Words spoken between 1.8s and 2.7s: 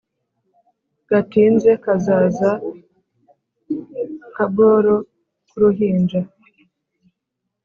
kazaza